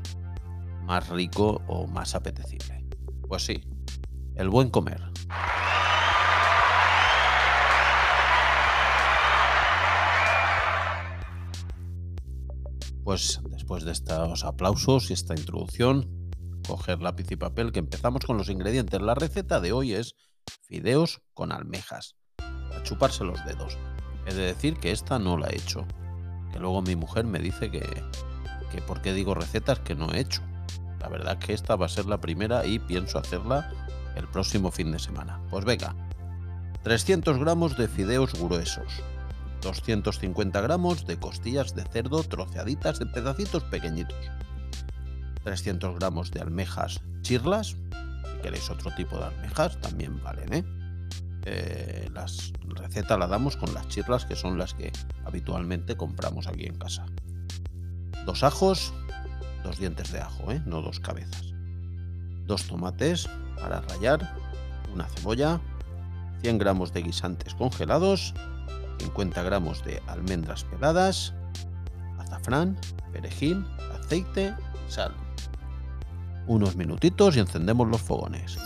más 0.85 1.09
rico 1.09 1.63
o 1.69 1.87
más 1.87 2.15
apetecible. 2.15 2.85
Pues 3.27 3.47
sí, 3.47 3.65
el 4.35 4.51
buen 4.51 4.69
comer. 4.69 5.01
Pues 13.05 13.41
después 13.49 13.85
de 13.85 13.93
estos 13.93 14.45
aplausos 14.45 15.09
y 15.09 15.15
esta 15.15 15.35
introducción, 15.35 16.18
coger 16.69 17.01
lápiz 17.01 17.31
y 17.31 17.37
papel 17.37 17.73
que 17.73 17.79
empezamos 17.79 18.25
con 18.25 18.37
los 18.37 18.51
ingredientes. 18.51 19.01
La 19.01 19.15
receta 19.15 19.59
de 19.59 19.73
hoy 19.73 19.95
es 19.95 20.15
fideos 20.67 21.23
con 21.33 21.51
almejas. 21.51 22.15
A 22.39 22.83
chuparse 22.85 23.25
los 23.25 23.45
dedos. 23.47 23.79
He 24.27 24.35
de 24.35 24.43
decir 24.43 24.79
que 24.79 24.93
esta 24.93 25.19
no 25.19 25.39
la 25.39 25.49
he 25.49 25.57
hecho. 25.57 25.87
Que 26.53 26.61
luego 26.61 26.83
mi 26.83 26.95
mujer 26.95 27.25
me 27.25 27.39
dice 27.39 27.71
que, 27.71 27.81
que 28.71 28.83
por 28.83 29.01
qué 29.01 29.15
digo 29.15 29.35
recetas 29.35 29.81
que 29.81 29.95
no 29.95 30.13
he 30.13 30.21
hecho. 30.21 30.43
La 31.01 31.09
verdad 31.09 31.39
que 31.39 31.55
esta 31.55 31.75
va 31.75 31.87
a 31.87 31.91
ser 31.91 32.07
la 32.07 32.21
primera 32.21 32.67
y 32.67 32.79
pienso 32.79 33.19
hacerla 33.19 33.73
el 34.15 34.29
próximo 34.29 34.71
fin 34.71 34.93
de 34.93 34.99
semana. 34.99 35.41
Pues 35.51 35.65
venga. 35.65 35.97
300 36.83 37.39
gramos 37.39 37.77
de 37.77 37.89
fideos 37.89 38.35
gruesos. 38.35 39.03
250 39.63 40.61
gramos 40.61 41.07
de 41.07 41.19
costillas 41.19 41.75
de 41.75 41.83
cerdo 41.85 42.23
troceaditas 42.23 43.01
en 43.01 43.11
pedacitos 43.11 43.65
pequeñitos. 43.65 44.31
300 45.45 45.99
gramos 45.99 46.31
de 46.31 46.41
almejas 46.41 47.01
chirlas. 47.23 47.69
Si 47.69 48.43
queréis 48.43 48.71
otro 48.71 48.91
tipo 48.95 49.19
de 49.19 49.25
almejas, 49.25 49.81
también 49.81 50.23
valen. 50.23 50.53
¿eh? 50.53 50.65
Eh, 51.45 52.11
las 52.13 52.53
recetas 52.69 53.19
la 53.19 53.27
damos 53.27 53.57
con 53.57 53.73
las 53.75 53.89
chirlas, 53.89 54.25
que 54.25 54.37
son 54.37 54.59
las 54.59 54.75
que 54.75 54.93
habitualmente 55.25 55.97
compramos 55.97 56.47
aquí 56.47 56.67
en 56.67 56.77
casa. 56.77 57.07
Dos 58.25 58.43
ajos, 58.43 58.93
dos 59.65 59.79
dientes 59.79 60.13
de 60.13 60.21
ajo, 60.21 60.53
¿eh? 60.53 60.63
no 60.67 60.83
dos 60.83 61.01
cabezas. 61.01 61.55
Dos 62.47 62.65
tomates 62.65 63.29
para 63.61 63.81
rallar, 63.83 64.35
una 64.93 65.07
cebolla, 65.09 65.61
100 66.43 66.59
gramos 66.59 66.93
de 66.93 67.03
guisantes 67.03 67.55
congelados, 67.55 68.35
50 69.01 69.43
gramos 69.43 69.85
de 69.85 70.03
almendras 70.07 70.65
peladas, 70.65 71.35
azafrán, 72.19 72.79
perejil, 73.13 73.67
aceite 73.93 74.55
sal 74.89 75.28
unos 76.49 76.77
minutitos 76.77 77.37
y 77.37 77.41
encendemos 77.41 77.87
los 77.89 78.01
fogones. 78.01 78.59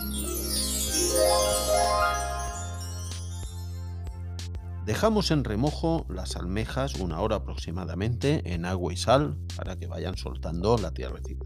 Dejamos 4.85 5.31
en 5.31 5.45
remojo 5.45 6.05
las 6.09 6.35
almejas 6.35 6.95
una 6.95 7.21
hora 7.21 7.37
aproximadamente 7.37 8.53
en 8.53 8.65
agua 8.65 8.91
y 8.91 8.97
sal 8.97 9.37
para 9.55 9.77
que 9.77 9.87
vayan 9.87 10.17
soltando 10.17 10.77
la 10.77 10.91
tierrecita. 10.91 11.45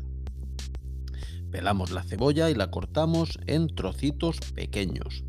Pelamos 1.52 1.92
la 1.92 2.04
cebolla 2.04 2.50
y 2.50 2.56
la 2.56 2.72
cortamos 2.72 3.38
en 3.46 3.68
trocitos 3.68 4.40
pequeños. 4.56 5.24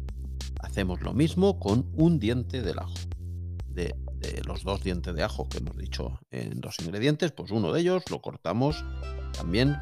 Hacemos 0.60 1.02
lo 1.02 1.12
mismo 1.12 1.60
con 1.60 1.90
un 1.92 2.18
diente 2.18 2.62
del 2.62 2.78
ajo. 2.78 2.94
De, 3.68 3.94
de, 4.14 4.42
los 4.44 4.64
dos 4.64 4.82
dientes 4.82 5.14
de 5.14 5.22
ajo 5.22 5.48
que 5.48 5.58
hemos 5.58 5.76
dicho 5.76 6.18
en 6.30 6.60
los 6.62 6.78
ingredientes, 6.80 7.30
pues 7.32 7.50
uno 7.50 7.72
de 7.72 7.80
ellos 7.80 8.02
lo 8.10 8.20
cortamos 8.22 8.84
también 9.32 9.76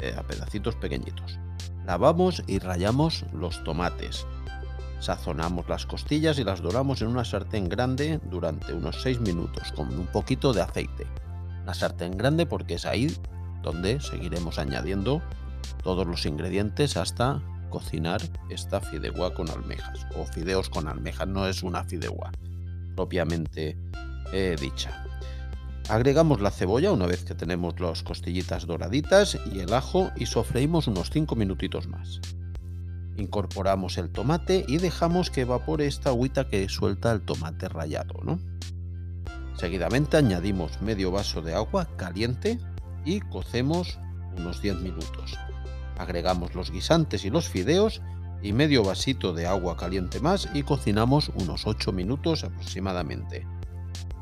eh, 0.00 0.14
a 0.16 0.22
pedacitos 0.22 0.76
pequeñitos. 0.76 1.38
Lavamos 1.86 2.42
y 2.46 2.58
rayamos 2.58 3.24
los 3.32 3.62
tomates. 3.64 4.26
Sazonamos 5.00 5.68
las 5.68 5.86
costillas 5.86 6.38
y 6.38 6.44
las 6.44 6.60
doramos 6.60 7.02
en 7.02 7.08
una 7.08 7.24
sartén 7.24 7.68
grande 7.68 8.20
durante 8.30 8.72
unos 8.72 9.00
6 9.02 9.20
minutos 9.20 9.72
con 9.72 9.88
un 9.98 10.06
poquito 10.06 10.52
de 10.52 10.62
aceite. 10.62 11.06
La 11.64 11.74
sartén 11.74 12.16
grande 12.16 12.46
porque 12.46 12.74
es 12.74 12.84
ahí 12.84 13.14
donde 13.62 14.00
seguiremos 14.00 14.58
añadiendo 14.58 15.22
todos 15.82 16.06
los 16.06 16.26
ingredientes 16.26 16.96
hasta 16.96 17.42
cocinar 17.70 18.20
esta 18.48 18.80
fideuá 18.80 19.34
con 19.34 19.48
almejas 19.50 20.06
o 20.16 20.24
fideos 20.24 20.68
con 20.68 20.88
almejas. 20.88 21.28
No 21.28 21.46
es 21.46 21.62
una 21.62 21.84
fideuá 21.84 22.32
propiamente 22.96 23.76
eh, 24.32 24.56
dicha. 24.60 25.07
Agregamos 25.88 26.42
la 26.42 26.50
cebolla 26.50 26.92
una 26.92 27.06
vez 27.06 27.24
que 27.24 27.34
tenemos 27.34 27.80
las 27.80 28.02
costillitas 28.02 28.66
doraditas 28.66 29.38
y 29.50 29.60
el 29.60 29.72
ajo 29.72 30.10
y 30.16 30.26
sofreímos 30.26 30.86
unos 30.86 31.08
5 31.10 31.34
minutitos 31.34 31.88
más. 31.88 32.20
Incorporamos 33.16 33.96
el 33.96 34.10
tomate 34.10 34.66
y 34.68 34.76
dejamos 34.76 35.30
que 35.30 35.40
evapore 35.40 35.86
esta 35.86 36.10
agüita 36.10 36.46
que 36.46 36.68
suelta 36.68 37.10
el 37.10 37.22
tomate 37.22 37.70
rallado. 37.70 38.20
¿no? 38.22 38.38
Seguidamente 39.56 40.18
añadimos 40.18 40.82
medio 40.82 41.10
vaso 41.10 41.40
de 41.40 41.54
agua 41.54 41.88
caliente 41.96 42.58
y 43.06 43.20
cocemos 43.20 43.98
unos 44.36 44.60
10 44.60 44.82
minutos. 44.82 45.38
Agregamos 45.96 46.54
los 46.54 46.70
guisantes 46.70 47.24
y 47.24 47.30
los 47.30 47.48
fideos 47.48 48.02
y 48.42 48.52
medio 48.52 48.84
vasito 48.84 49.32
de 49.32 49.46
agua 49.46 49.78
caliente 49.78 50.20
más 50.20 50.50
y 50.52 50.64
cocinamos 50.64 51.30
unos 51.34 51.66
8 51.66 51.92
minutos 51.92 52.44
aproximadamente 52.44 53.46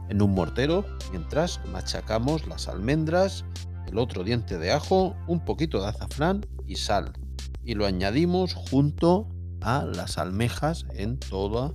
en 0.09 0.23
un 0.23 0.35
mortero 0.35 0.85
mientras 1.11 1.61
machacamos 1.73 2.47
las 2.47 2.69
almendras, 2.69 3.45
el 3.87 3.99
otro 3.99 4.25
diente 4.25 4.59
de 4.59 4.73
ajo, 4.73 5.17
un 5.27 5.45
poquito 5.45 5.81
de 5.81 5.89
azafrán 5.89 6.47
y 6.67 6.77
sal. 6.77 7.13
Y 7.63 7.75
lo 7.75 7.87
añadimos 7.87 8.55
junto 8.55 9.29
a 9.61 9.85
las 9.85 10.19
almejas 10.19 10.87
en 10.95 11.19
toda 11.19 11.75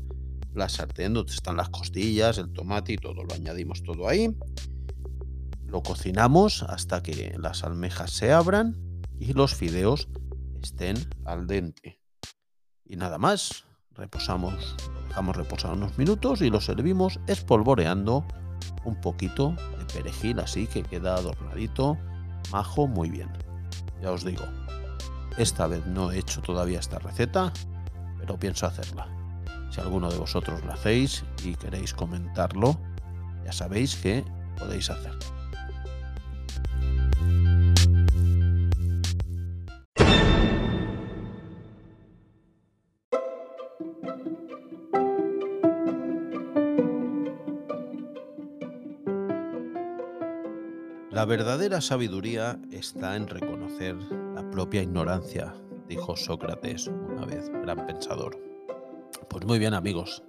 la 0.53 0.69
sartén 0.69 1.13
donde 1.13 1.33
están 1.33 1.57
las 1.57 1.69
costillas, 1.69 2.37
el 2.37 2.51
tomate 2.51 2.93
y 2.93 2.97
todo. 2.97 3.23
Lo 3.23 3.33
añadimos 3.33 3.83
todo 3.83 4.07
ahí. 4.07 4.35
Lo 5.65 5.83
cocinamos 5.83 6.63
hasta 6.63 7.01
que 7.01 7.35
las 7.39 7.63
almejas 7.63 8.11
se 8.11 8.31
abran 8.31 8.77
y 9.19 9.33
los 9.33 9.55
fideos 9.55 10.09
estén 10.61 10.97
al 11.25 11.47
dente. 11.47 12.01
Y 12.85 12.97
nada 12.97 13.17
más, 13.17 13.65
reposamos, 13.95 14.75
dejamos 15.07 15.35
reposar 15.35 15.73
unos 15.73 15.97
minutos 15.97 16.41
y 16.41 16.49
lo 16.49 16.61
servimos 16.61 17.19
espolvoreando 17.27 18.25
un 18.83 18.99
poquito 18.99 19.55
de 19.77 19.85
perejil 19.93 20.39
así 20.39 20.67
que 20.67 20.83
queda 20.83 21.15
adornadito, 21.15 21.97
majo, 22.51 22.87
muy 22.87 23.09
bien. 23.09 23.29
Ya 24.01 24.11
os 24.11 24.23
digo, 24.23 24.43
esta 25.37 25.67
vez 25.67 25.85
no 25.85 26.11
he 26.11 26.19
hecho 26.19 26.41
todavía 26.41 26.79
esta 26.79 26.99
receta, 26.99 27.53
pero 28.19 28.37
pienso 28.37 28.65
hacerla. 28.65 29.07
Si 29.69 29.79
alguno 29.79 30.09
de 30.09 30.17
vosotros 30.17 30.63
la 30.65 30.73
hacéis 30.73 31.23
y 31.43 31.55
queréis 31.55 31.93
comentarlo, 31.93 32.77
ya 33.45 33.51
sabéis 33.51 33.95
que 33.95 34.25
podéis 34.57 34.89
hacerlo. 34.89 35.40
La 51.21 51.25
verdadera 51.25 51.81
sabiduría 51.81 52.59
está 52.71 53.15
en 53.15 53.27
reconocer 53.27 53.95
la 54.33 54.41
propia 54.49 54.81
ignorancia, 54.81 55.53
dijo 55.87 56.17
Sócrates 56.17 56.87
una 56.87 57.25
vez, 57.25 57.47
gran 57.61 57.85
pensador. 57.85 58.39
Pues 59.29 59.45
muy 59.45 59.59
bien 59.59 59.75
amigos, 59.75 60.23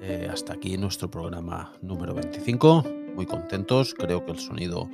eh, 0.00 0.28
hasta 0.28 0.54
aquí 0.54 0.76
nuestro 0.76 1.08
programa 1.08 1.74
número 1.80 2.12
25, 2.12 2.84
muy 3.14 3.24
contentos, 3.24 3.94
creo 3.94 4.24
que 4.24 4.32
el 4.32 4.40
sonido 4.40 4.90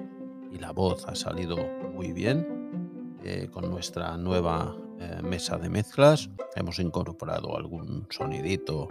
y 0.52 0.58
la 0.58 0.72
voz 0.72 1.06
ha 1.08 1.14
salido 1.14 1.56
muy 1.94 2.12
bien 2.12 3.16
eh, 3.24 3.48
con 3.50 3.70
nuestra 3.70 4.18
nueva 4.18 4.76
eh, 5.00 5.22
mesa 5.22 5.56
de 5.56 5.70
mezclas, 5.70 6.28
hemos 6.56 6.78
incorporado 6.78 7.56
algún 7.56 8.06
sonidito 8.10 8.86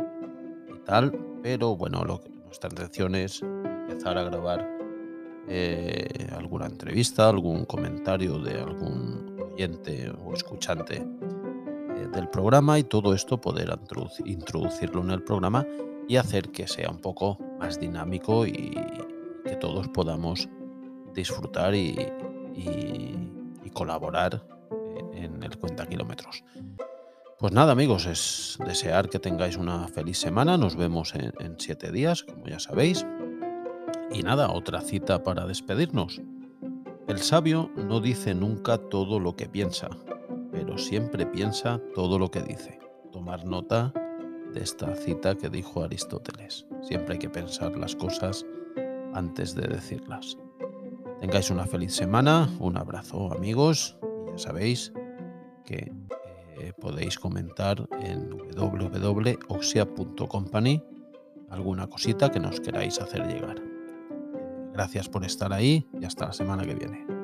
y 0.75 0.79
tal, 0.85 1.11
pero 1.43 1.75
bueno, 1.75 2.03
lo 2.03 2.19
que, 2.19 2.31
nuestra 2.31 2.71
intención 2.71 3.13
es 3.13 3.43
empezar 3.43 4.17
a 4.17 4.23
grabar 4.23 4.74
eh, 5.47 6.27
alguna 6.36 6.65
entrevista, 6.65 7.29
algún 7.29 7.65
comentario 7.65 8.39
de 8.39 8.60
algún 8.60 9.38
oyente 9.53 10.12
o 10.23 10.34
escuchante 10.34 10.95
eh, 10.95 12.08
del 12.12 12.29
programa 12.29 12.79
y 12.79 12.84
todo 12.84 13.13
esto 13.13 13.39
poder 13.39 13.77
introducirlo 14.25 15.01
en 15.01 15.12
el 15.12 15.23
programa 15.23 15.65
y 16.08 16.17
hacer 16.17 16.49
que 16.49 16.67
sea 16.67 16.89
un 16.89 16.99
poco 16.99 17.38
más 17.60 17.79
dinámico 17.79 18.45
y 18.47 18.75
que 19.43 19.55
todos 19.55 19.88
podamos 19.89 20.49
disfrutar 21.13 21.75
y, 21.75 21.95
colaborar 23.73 24.41
en 25.13 25.43
el 25.43 25.58
cuenta 25.58 25.86
kilómetros. 25.86 26.45
Pues 27.38 27.51
nada 27.51 27.73
amigos, 27.73 28.05
es 28.05 28.58
desear 28.65 29.10
que 29.10 29.19
tengáis 29.19 29.58
una 29.58 29.89
feliz 29.89 30.17
semana, 30.17 30.58
nos 30.58 30.77
vemos 30.77 31.13
en 31.13 31.55
siete 31.60 31.91
días, 31.91 32.23
como 32.23 32.47
ya 32.47 32.60
sabéis. 32.60 33.05
Y 34.12 34.22
nada, 34.22 34.52
otra 34.52 34.82
cita 34.82 35.24
para 35.24 35.46
despedirnos. 35.46 36.22
El 37.08 37.20
sabio 37.20 37.70
no 37.76 38.00
dice 38.00 38.34
nunca 38.34 38.78
todo 38.78 39.20
lo 39.20 39.36
que 39.36 39.48
piensa, 39.48 39.89
pero 40.52 40.78
siempre 40.78 41.26
piensa 41.26 41.82
todo 41.94 42.18
lo 42.18 42.32
que 42.32 42.41
dice. 42.41 42.80
Tomar 43.12 43.46
nota 43.46 43.94
de 44.54 44.62
esta 44.62 44.96
cita 44.96 45.36
que 45.36 45.50
dijo 45.50 45.84
Aristóteles. 45.84 46.65
Siempre 46.82 47.13
hay 47.13 47.20
que 47.20 47.30
pensar 47.30 47.78
las 47.78 47.96
cosas 47.96 48.46
antes 49.13 49.56
de 49.56 49.68
decirlas. 49.68 50.38
Tengáis 51.20 51.50
una 51.50 51.65
feliz 51.65 51.94
semana, 51.94 52.50
un 52.60 52.78
abrazo 52.78 53.34
amigos 53.34 53.98
y 54.28 54.32
ya 54.32 54.38
sabéis 54.38 54.94
que 55.63 55.91
eh, 56.60 56.74
podéis 56.80 57.20
comentar 57.20 57.88
en 58.02 58.30
www.oxia.company 58.30 60.84
alguna 61.50 61.88
cosita 61.88 62.32
que 62.32 62.39
nos 62.39 62.60
queráis 62.60 63.00
hacer 63.00 63.28
llegar. 63.28 63.74
Gracias 64.75 65.07
por 65.07 65.23
estar 65.23 65.53
ahí 65.53 65.88
y 66.01 66.03
hasta 66.03 66.25
la 66.25 66.33
semana 66.33 66.65
que 66.65 66.75
viene. 66.75 67.14